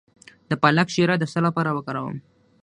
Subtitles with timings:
[0.49, 2.17] د پالک شیره د څه لپاره وکاروم؟